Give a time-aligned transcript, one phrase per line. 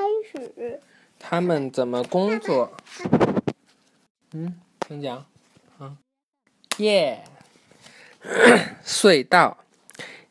[0.00, 0.80] 开始。
[1.18, 2.72] 他们怎么工作？
[4.32, 5.26] 嗯，请讲。
[5.78, 5.98] 啊，
[6.78, 7.22] 耶！
[8.82, 9.58] 隧道，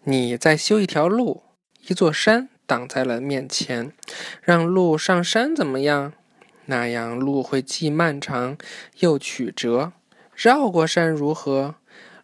[0.05, 1.44] 你在修一条路，
[1.88, 3.94] 一座山挡在了面前，
[4.42, 6.13] 让路上山怎么样？
[6.65, 8.57] 那样路会既漫长
[8.99, 9.91] 又曲折。
[10.33, 11.75] 绕过山如何？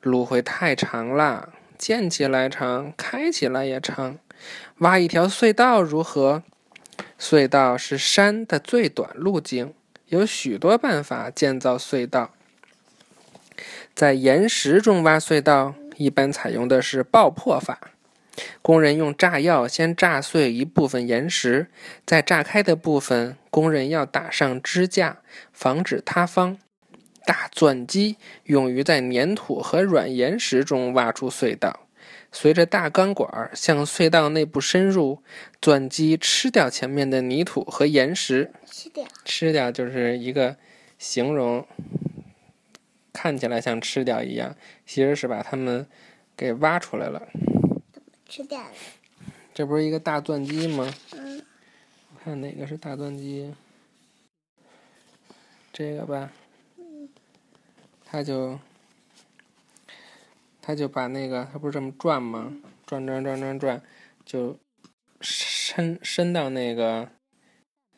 [0.02, 4.18] 路会太长了，建起来长，开起来也长。
[4.80, 6.42] 挖一条隧道如何？
[7.20, 9.74] 隧道是山的最短路径，
[10.08, 12.32] 有许多办法建造隧道。
[13.94, 17.92] 在岩石中挖隧道，一般采用的是爆破法。
[18.62, 21.68] 工人用炸药先炸碎一部分岩石，
[22.06, 25.20] 在炸开的部分，工人要打上支架，
[25.54, 26.58] 防止塌方。
[27.26, 31.85] 大钻机用于在粘土和软岩石中挖出隧道。
[32.32, 35.22] 随着大钢管向隧道内部深入，
[35.62, 38.52] 钻机吃掉前面的泥土和岩石。
[38.66, 39.06] 吃掉？
[39.24, 40.58] 吃掉就是一个
[40.98, 41.66] 形容，
[43.14, 45.88] 看起来像吃掉一样，其实是把它们
[46.36, 47.28] 给挖出来了。
[48.28, 48.72] 吃掉了。
[49.54, 50.94] 这不是一个大钻机吗？
[51.14, 51.42] 嗯。
[52.14, 53.54] 我看哪个是大钻机？
[55.72, 56.32] 这个吧。
[56.78, 57.08] 嗯。
[58.04, 58.60] 它就。
[60.66, 62.52] 他就把那个，他不是这么转吗？
[62.88, 63.82] 转转转转转，
[64.26, 64.58] 就
[65.22, 67.08] 伸伸到那个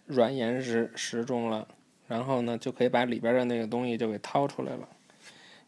[0.05, 1.65] 软岩石石中了，
[2.07, 4.89] 然后呢，就可以把里边的那个东西就给掏出来了。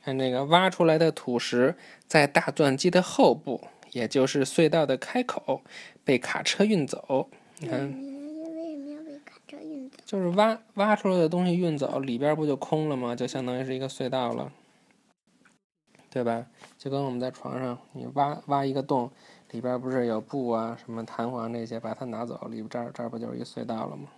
[0.03, 3.61] 看这个挖出来的土石，在大钻机的后部，
[3.91, 5.61] 也就是隧道的开口，
[6.03, 7.29] 被卡车运走。
[7.59, 9.97] 你看，为什么要被卡车运走？
[10.05, 13.15] 就是挖挖出来的东西运走，里边不就空了吗？
[13.15, 14.51] 就相当于是一个隧道了。
[16.09, 16.45] 对吧？
[16.77, 19.11] 就跟我们在床上，你挖挖一个洞，
[19.51, 24.09] 里边不是有布啊、什么弹簧这些，把它拿走，里边这儿这儿不就是一隧道了吗？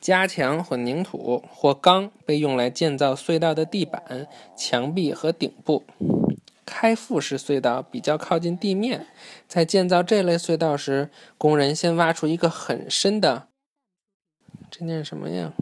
[0.00, 5.84] 加强混凝土或钢被用来建造隧道的地板、墙壁和顶部。
[6.64, 9.06] 开腹式隧道比较靠近地面，
[9.46, 13.48] 在建造这类隧道时，工人先挖出一个很深的，
[14.70, 15.52] 这念什么呀？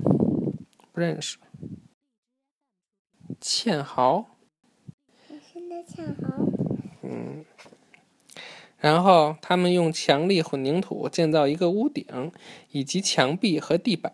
[0.93, 1.39] 不认识。
[3.41, 4.27] 堑壕。
[7.03, 7.45] 嗯，
[8.79, 12.31] 然后他们用强力混凝土建造一个屋顶，
[12.71, 14.13] 以及墙壁和地板。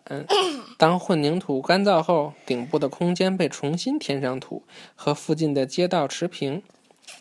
[0.79, 4.63] 当混凝土干燥后，顶部的空间被重新填上土，
[4.95, 6.63] 和附近的街道持平。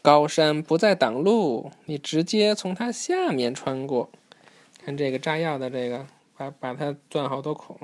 [0.01, 4.09] 高山不再挡路，你直接从它下面穿过。
[4.83, 6.07] 看这个炸药的这个，
[6.37, 7.77] 把把它钻好多孔，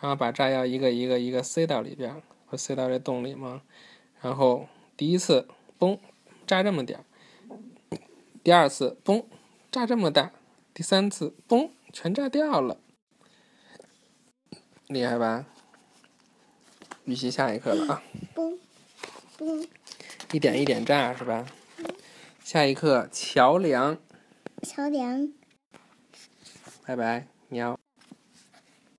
[0.00, 3.62] 然后把炸药一个一个一个塞到里边，会塞到这洞里吗？
[4.20, 5.48] 然后第一次。
[5.82, 5.98] 嘣，
[6.46, 7.04] 炸这么点儿。
[8.44, 9.24] 第二次，嘣，
[9.72, 10.30] 炸这么大。
[10.72, 12.78] 第三次，嘣，全炸掉了。
[14.86, 15.44] 厉害吧？
[17.04, 18.02] 预习下一课了啊！
[18.32, 18.56] 嘣，
[19.36, 19.66] 嘣，
[20.30, 21.44] 一点一点炸是吧？
[22.44, 23.98] 下一课桥梁。
[24.62, 25.32] 桥梁。
[26.86, 27.81] 拜拜，喵。